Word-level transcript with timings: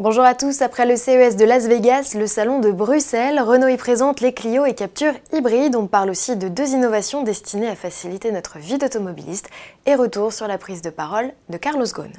Bonjour 0.00 0.24
à 0.24 0.34
tous, 0.34 0.62
après 0.62 0.86
le 0.86 0.96
CES 0.96 1.36
de 1.36 1.44
Las 1.44 1.66
Vegas, 1.66 2.14
le 2.18 2.26
salon 2.26 2.58
de 2.58 2.70
Bruxelles, 2.70 3.38
Renault 3.38 3.68
y 3.68 3.76
présente 3.76 4.22
les 4.22 4.32
Clio 4.32 4.64
et 4.64 4.74
captures 4.74 5.12
hybrides. 5.30 5.76
On 5.76 5.86
parle 5.86 6.08
aussi 6.08 6.36
de 6.36 6.48
deux 6.48 6.70
innovations 6.70 7.22
destinées 7.22 7.68
à 7.68 7.76
faciliter 7.76 8.32
notre 8.32 8.58
vie 8.58 8.78
d'automobiliste 8.78 9.50
et 9.84 9.94
retour 9.94 10.32
sur 10.32 10.48
la 10.48 10.56
prise 10.56 10.80
de 10.80 10.88
parole 10.88 11.32
de 11.50 11.58
Carlos 11.58 11.84
Ghosn. 11.84 12.12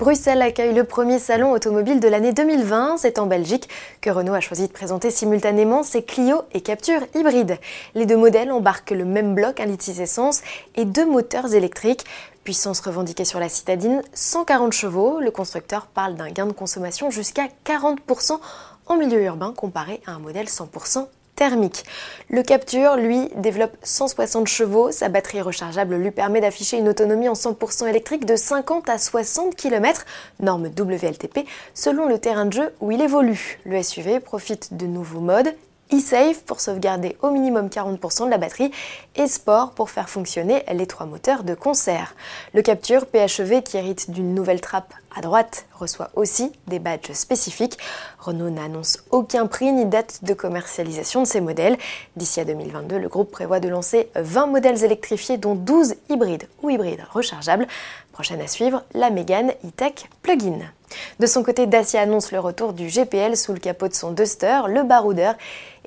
Bruxelles 0.00 0.40
accueille 0.40 0.72
le 0.72 0.84
premier 0.84 1.18
salon 1.18 1.52
automobile 1.52 2.00
de 2.00 2.08
l'année 2.08 2.32
2020. 2.32 2.96
C'est 2.96 3.18
en 3.18 3.26
Belgique 3.26 3.68
que 4.00 4.08
Renault 4.08 4.32
a 4.32 4.40
choisi 4.40 4.66
de 4.66 4.72
présenter 4.72 5.10
simultanément 5.10 5.82
ses 5.82 6.02
Clio 6.02 6.40
et 6.54 6.62
Capture 6.62 7.02
hybrides. 7.14 7.58
Les 7.94 8.06
deux 8.06 8.16
modèles 8.16 8.50
embarquent 8.50 8.92
le 8.92 9.04
même 9.04 9.34
bloc, 9.34 9.60
un 9.60 9.66
litre 9.66 9.90
essence 9.90 10.40
et 10.74 10.86
deux 10.86 11.04
moteurs 11.04 11.52
électriques. 11.52 12.06
Puissance 12.44 12.80
revendiquée 12.80 13.26
sur 13.26 13.40
la 13.40 13.50
citadine, 13.50 14.00
140 14.14 14.72
chevaux. 14.72 15.20
Le 15.20 15.30
constructeur 15.30 15.84
parle 15.84 16.14
d'un 16.14 16.30
gain 16.30 16.46
de 16.46 16.52
consommation 16.52 17.10
jusqu'à 17.10 17.48
40% 17.66 18.40
en 18.86 18.96
milieu 18.96 19.22
urbain 19.22 19.52
comparé 19.54 20.00
à 20.06 20.12
un 20.12 20.18
modèle 20.18 20.46
100% 20.46 21.08
Le 22.28 22.42
Capture, 22.42 22.96
lui, 22.96 23.30
développe 23.36 23.74
160 23.82 24.46
chevaux. 24.46 24.92
Sa 24.92 25.08
batterie 25.08 25.40
rechargeable 25.40 25.96
lui 25.96 26.10
permet 26.10 26.42
d'afficher 26.42 26.76
une 26.76 26.88
autonomie 26.88 27.30
en 27.30 27.32
100% 27.32 27.88
électrique 27.88 28.26
de 28.26 28.36
50 28.36 28.90
à 28.90 28.98
60 28.98 29.56
km, 29.56 30.04
norme 30.40 30.66
WLTP, 30.66 31.46
selon 31.72 32.06
le 32.06 32.18
terrain 32.18 32.44
de 32.44 32.52
jeu 32.52 32.74
où 32.80 32.90
il 32.90 33.00
évolue. 33.00 33.58
Le 33.64 33.82
SUV 33.82 34.20
profite 34.20 34.76
de 34.76 34.84
nouveaux 34.84 35.20
modes 35.20 35.54
e-Safe 35.92 36.42
pour 36.44 36.60
sauvegarder 36.60 37.16
au 37.22 37.30
minimum 37.30 37.68
40% 37.68 38.26
de 38.26 38.30
la 38.30 38.38
batterie 38.38 38.70
et 39.16 39.26
Sport 39.26 39.72
pour 39.72 39.90
faire 39.90 40.08
fonctionner 40.08 40.64
les 40.72 40.86
trois 40.86 41.06
moteurs 41.06 41.44
de 41.44 41.54
concert. 41.54 42.14
Le 42.54 42.62
Capture 42.62 43.06
PHEV 43.06 43.62
qui 43.62 43.76
hérite 43.76 44.10
d'une 44.10 44.34
nouvelle 44.34 44.60
trappe 44.60 44.94
à 45.14 45.20
droite 45.20 45.66
reçoit 45.72 46.10
aussi 46.14 46.52
des 46.68 46.78
badges 46.78 47.12
spécifiques. 47.12 47.78
Renault 48.18 48.50
n'annonce 48.50 49.02
aucun 49.10 49.46
prix 49.46 49.72
ni 49.72 49.84
date 49.84 50.20
de 50.22 50.34
commercialisation 50.34 51.22
de 51.22 51.26
ces 51.26 51.40
modèles. 51.40 51.76
D'ici 52.16 52.40
à 52.40 52.44
2022, 52.44 52.98
le 52.98 53.08
groupe 53.08 53.30
prévoit 53.30 53.60
de 53.60 53.68
lancer 53.68 54.08
20 54.14 54.46
modèles 54.46 54.84
électrifiés 54.84 55.38
dont 55.38 55.54
12 55.54 55.94
hybrides 56.08 56.48
ou 56.62 56.70
hybrides 56.70 57.04
rechargeables. 57.12 57.66
Prochaine 58.20 58.42
à 58.42 58.48
suivre, 58.48 58.84
la 58.92 59.08
Mégane 59.08 59.52
e-Tech 59.64 59.94
Plug-in. 60.20 60.58
De 61.20 61.26
son 61.26 61.42
côté, 61.42 61.66
Dacia 61.66 62.02
annonce 62.02 62.32
le 62.32 62.38
retour 62.38 62.74
du 62.74 62.86
GPL 62.88 63.34
sous 63.34 63.54
le 63.54 63.58
capot 63.58 63.88
de 63.88 63.94
son 63.94 64.10
Duster. 64.10 64.60
Le 64.68 64.82
baroudeur 64.82 65.36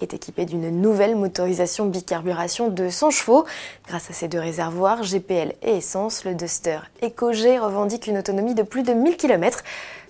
est 0.01 0.15
équipé 0.15 0.45
d'une 0.45 0.81
nouvelle 0.81 1.15
motorisation 1.15 1.85
bicarburation 1.85 2.69
de 2.69 2.89
100 2.89 3.11
chevaux. 3.11 3.45
Grâce 3.87 4.09
à 4.09 4.13
ses 4.13 4.29
deux 4.29 4.39
réservoirs, 4.39 5.03
GPL 5.03 5.53
et 5.61 5.77
essence, 5.77 6.25
le 6.25 6.33
Duster 6.33 6.79
EcoG 7.03 7.59
revendique 7.61 8.07
une 8.07 8.17
autonomie 8.17 8.55
de 8.55 8.63
plus 8.63 8.81
de 8.81 8.93
1000 8.93 9.15
km. 9.15 9.63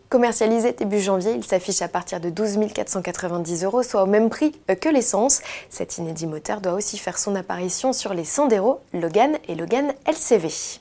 Commercialisé 0.07 0.71
début 0.71 1.01
janvier, 1.01 1.33
il 1.33 1.43
s'affiche 1.43 1.81
à 1.81 1.89
partir 1.89 2.21
de 2.21 2.29
12 2.29 2.57
490 2.73 3.65
euros, 3.65 3.83
soit 3.83 4.01
au 4.01 4.07
même 4.07 4.29
prix 4.29 4.53
que 4.79 4.87
l'essence. 4.87 5.41
Cet 5.69 5.97
inédit 5.97 6.27
moteur 6.27 6.61
doit 6.61 6.71
aussi 6.71 6.97
faire 6.97 7.19
son 7.19 7.35
apparition 7.35 7.91
sur 7.91 8.13
les 8.13 8.23
Sandero, 8.23 8.79
Logan 8.93 9.37
et 9.49 9.55
Logan 9.55 9.93
LCV. 10.07 10.79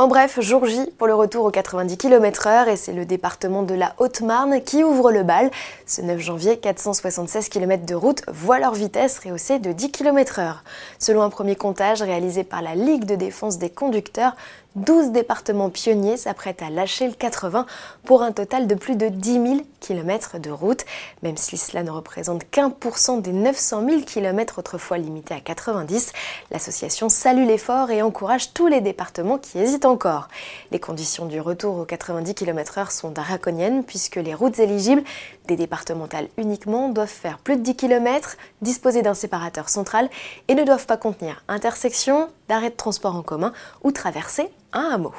En 0.00 0.06
bref, 0.06 0.38
jour 0.40 0.64
J 0.64 0.78
pour 0.96 1.08
le 1.08 1.14
retour 1.16 1.44
aux 1.44 1.50
90 1.50 1.96
km/h 1.96 2.68
et 2.68 2.76
c'est 2.76 2.92
le 2.92 3.04
département 3.04 3.64
de 3.64 3.74
la 3.74 3.94
Haute-Marne 3.98 4.60
qui 4.60 4.84
ouvre 4.84 5.10
le 5.10 5.24
bal. 5.24 5.50
Ce 5.86 6.00
9 6.00 6.20
janvier, 6.20 6.56
476 6.56 7.48
km 7.48 7.84
de 7.84 7.96
route 7.96 8.22
voient 8.28 8.60
leur 8.60 8.74
vitesse 8.74 9.18
rehaussée 9.18 9.58
de 9.58 9.72
10 9.72 9.90
km/h. 9.90 10.58
Selon 11.00 11.22
un 11.22 11.30
premier 11.30 11.56
comptage 11.56 12.00
réalisé 12.00 12.44
par 12.44 12.62
la 12.62 12.76
Ligue 12.76 13.06
de 13.06 13.16
défense 13.16 13.58
des 13.58 13.70
conducteurs, 13.70 14.36
12 14.76 15.10
départements 15.10 15.70
pionniers 15.70 16.16
s'apprêtent 16.16 16.62
à 16.62 16.70
lâcher 16.70 17.08
le 17.08 17.14
80 17.14 17.66
pour 18.04 18.22
un 18.22 18.32
total 18.32 18.66
de 18.66 18.74
plus 18.74 18.96
de 18.96 19.08
10 19.08 19.32
000 19.32 19.56
km 19.80 20.38
de 20.38 20.50
route. 20.50 20.84
Même 21.22 21.36
si 21.36 21.56
cela 21.56 21.82
ne 21.82 21.90
représente 21.90 22.48
qu'un 22.48 22.70
pour 22.70 22.98
cent 22.98 23.16
des 23.16 23.32
900 23.32 23.84
000 23.88 24.02
km 24.02 24.58
autrefois 24.58 24.98
limités 24.98 25.34
à 25.34 25.40
90, 25.40 26.12
l'association 26.52 27.08
salue 27.08 27.46
l'effort 27.46 27.90
et 27.90 28.02
encourage 28.02 28.52
tous 28.52 28.68
les 28.68 28.80
départements 28.80 29.38
qui 29.38 29.58
hésitent 29.58 29.86
encore. 29.88 30.28
Les 30.70 30.78
conditions 30.78 31.26
du 31.26 31.40
retour 31.40 31.78
aux 31.78 31.84
90 31.84 32.34
km/h 32.34 32.90
sont 32.90 33.10
draconiennes 33.10 33.84
puisque 33.84 34.16
les 34.16 34.34
routes 34.34 34.58
éligibles, 34.58 35.02
des 35.46 35.56
départementales 35.56 36.28
uniquement, 36.36 36.88
doivent 36.88 37.08
faire 37.08 37.38
plus 37.38 37.56
de 37.56 37.62
10 37.62 37.76
km, 37.76 38.36
disposer 38.62 39.02
d'un 39.02 39.14
séparateur 39.14 39.68
central 39.68 40.08
et 40.48 40.54
ne 40.54 40.64
doivent 40.64 40.86
pas 40.86 40.96
contenir 40.96 41.42
intersection, 41.48 42.28
d'arrêt 42.48 42.70
de 42.70 42.76
transport 42.76 43.16
en 43.16 43.22
commun 43.22 43.52
ou 43.82 43.90
traverser 43.90 44.50
un 44.72 44.90
hameau. 44.92 45.14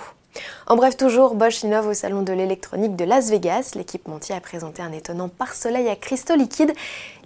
En 0.68 0.76
bref, 0.76 0.98
toujours, 0.98 1.36
Bosch 1.36 1.64
innove 1.64 1.88
au 1.88 1.94
salon 1.94 2.22
de 2.22 2.34
l'électronique 2.34 2.96
de 2.96 3.06
Las 3.06 3.30
Vegas. 3.30 3.72
L'équipementier 3.76 4.36
a 4.36 4.42
présenté 4.42 4.82
un 4.82 4.92
étonnant 4.92 5.30
pare-soleil 5.30 5.90
à 5.90 5.96
cristaux 5.96 6.36
liquides. 6.36 6.74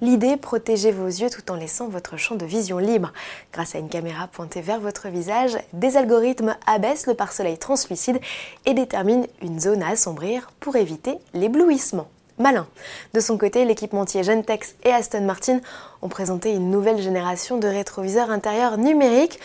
L'idée, 0.02 0.38
protéger 0.38 0.92
vos 0.92 1.08
yeux 1.08 1.30
tout 1.30 1.52
en 1.52 1.56
laissant 1.56 1.88
votre 1.88 2.18
champ 2.18 2.36
de 2.36 2.46
vision 2.46 2.78
libre. 2.78 3.12
Grâce 3.52 3.76
à 3.76 3.80
une 3.80 3.90
caméra 3.90 4.28
pointée 4.28 4.62
vers 4.62 4.80
votre 4.80 5.08
visage, 5.08 5.58
des 5.74 5.98
algorithmes 5.98 6.56
abaissent 6.66 7.08
le 7.08 7.14
pare-soleil 7.14 7.58
translucide 7.58 8.20
et 8.66 8.74
déterminent 8.74 9.28
une 9.42 9.60
zone 9.60 9.84
à 9.84 9.90
assombrir 9.90 10.50
pour 10.60 10.76
éviter 10.76 11.18
l'éblouissement. 11.34 12.08
Malin. 12.40 12.66
De 13.14 13.20
son 13.20 13.38
côté, 13.38 13.64
l'équipementier 13.64 14.24
Gentex 14.24 14.76
et 14.84 14.92
Aston 14.92 15.22
Martin 15.22 15.60
ont 16.02 16.10
présenté 16.10 16.52
une 16.52 16.72
nouvelle 16.72 17.00
génération 17.00 17.58
de 17.58 17.68
rétroviseurs 17.68 18.32
intérieurs 18.32 18.78
numériques. 18.78 19.40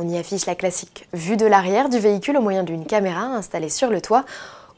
On 0.00 0.08
y 0.08 0.16
affiche 0.16 0.46
la 0.46 0.54
classique 0.54 1.08
vue 1.12 1.36
de 1.36 1.44
l'arrière 1.44 1.88
du 1.88 1.98
véhicule 1.98 2.36
au 2.36 2.40
moyen 2.40 2.62
d'une 2.62 2.86
caméra 2.86 3.22
installée 3.22 3.68
sur 3.68 3.90
le 3.90 4.00
toit, 4.00 4.24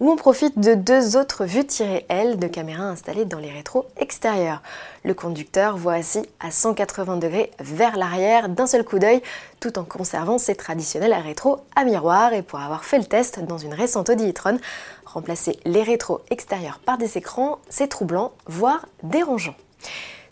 où 0.00 0.10
on 0.10 0.16
profite 0.16 0.58
de 0.58 0.72
deux 0.72 1.18
autres 1.18 1.44
vues 1.44 1.66
tirées 1.66 2.06
L 2.08 2.38
de 2.38 2.46
caméras 2.46 2.84
installées 2.84 3.26
dans 3.26 3.38
les 3.38 3.50
rétros 3.50 3.84
extérieurs. 3.98 4.62
Le 5.04 5.12
conducteur 5.12 5.76
voit 5.76 5.92
ainsi 5.92 6.22
à 6.40 6.50
180 6.50 7.18
degrés 7.18 7.50
vers 7.60 7.98
l'arrière 7.98 8.48
d'un 8.48 8.66
seul 8.66 8.82
coup 8.82 8.98
d'œil, 8.98 9.20
tout 9.60 9.78
en 9.78 9.84
conservant 9.84 10.38
ses 10.38 10.54
traditionnels 10.54 11.12
rétros 11.12 11.58
à 11.76 11.84
miroir. 11.84 12.32
Et 12.32 12.40
pour 12.40 12.60
avoir 12.60 12.86
fait 12.86 12.98
le 12.98 13.04
test 13.04 13.40
dans 13.40 13.58
une 13.58 13.74
récente 13.74 14.08
Audi 14.08 14.30
e-tron, 14.30 14.58
remplacer 15.04 15.58
les 15.66 15.82
rétros 15.82 16.22
extérieurs 16.30 16.78
par 16.78 16.96
des 16.96 17.18
écrans, 17.18 17.58
c'est 17.68 17.88
troublant, 17.88 18.32
voire 18.46 18.86
dérangeant. 19.02 19.54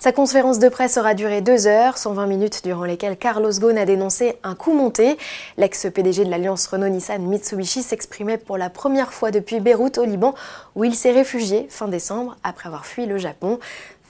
Sa 0.01 0.13
conférence 0.13 0.61
de 0.61 0.69
presse 0.69 0.97
aura 0.97 1.15
duré 1.15 1.41
deux 1.41 1.67
heures, 1.67 1.99
120 1.99 2.27
minutes 2.27 2.61
durant 2.63 2.85
lesquelles 2.85 3.17
Carlos 3.17 3.51
Ghosn 3.51 3.77
a 3.77 3.85
dénoncé 3.85 4.39
un 4.45 4.55
coup 4.55 4.73
monté. 4.73 5.19
L'ex-PDG 5.57 6.25
de 6.25 6.31
l'alliance 6.31 6.69
Renault-Nissan 6.69 7.21
Mitsubishi 7.21 7.83
s'exprimait 7.83 8.39
pour 8.39 8.59
la 8.59 8.71
première 8.71 9.13
fois 9.13 9.33
depuis 9.33 9.59
Beyrouth 9.59 9.99
au 9.99 10.05
Liban, 10.05 10.37
où 10.77 10.85
il 10.85 10.95
s'est 10.95 11.11
réfugié 11.11 11.67
fin 11.69 11.89
décembre 11.89 12.37
après 12.45 12.69
avoir 12.69 12.87
fui 12.87 13.07
le 13.07 13.19
Japon. 13.19 13.59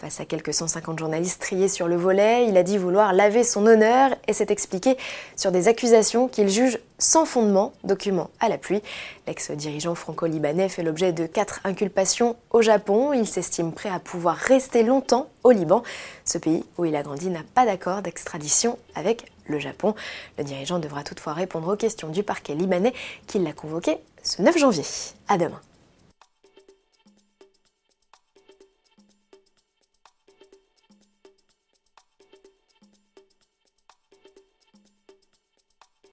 Face 0.01 0.21
à 0.21 0.25
quelques 0.25 0.55
150 0.55 0.97
journalistes 0.97 1.41
triés 1.41 1.67
sur 1.67 1.89
le 1.89 1.97
volet, 1.97 2.47
il 2.47 2.57
a 2.57 2.63
dit 2.63 2.79
vouloir 2.79 3.13
laver 3.13 3.43
son 3.43 3.67
honneur 3.67 4.15
et 4.29 4.33
s'est 4.33 4.47
expliqué 4.49 4.97
sur 5.35 5.51
des 5.51 5.67
accusations 5.67 6.29
qu'il 6.29 6.49
juge 6.49 6.79
sans 6.99 7.25
fondement, 7.25 7.73
document 7.83 8.31
à 8.39 8.49
l'appui. 8.49 8.81
L'ex-dirigeant 9.27 9.97
franco-libanais 9.97 10.69
fait 10.69 10.85
l'objet 10.85 11.13
de 11.13 11.27
quatre 11.27 11.59
inculpations 11.65 12.37
au 12.51 12.63
Japon. 12.63 13.13
Il 13.13 13.27
s'estime 13.27 13.73
prêt 13.73 13.89
à 13.89 13.99
pouvoir 13.99 14.37
rester 14.37 14.85
longtemps 14.85 15.27
au 15.43 15.51
Liban. 15.51 15.83
Ce 16.25 16.39
pays 16.39 16.65
où 16.77 16.85
il 16.85 16.95
a 16.95 17.03
grandi 17.03 17.29
n'a 17.29 17.43
pas 17.57 17.67
d'accord 17.67 18.01
d'extradition 18.01 18.79
avec 18.95 19.33
le 19.47 19.59
Japon. 19.59 19.97
Le 20.39 20.45
dirigeant 20.45 20.79
devra 20.79 21.03
toutefois 21.03 21.33
répondre 21.33 21.73
aux 21.73 21.77
questions 21.77 22.09
du 22.09 22.23
parquet 22.23 22.55
libanais 22.55 22.95
qui 23.27 23.41
l'a 23.41 23.53
convoqué 23.53 23.99
ce 24.23 24.43
9 24.43 24.59
janvier. 24.59 24.85
À 25.27 25.39
demain. 25.39 25.61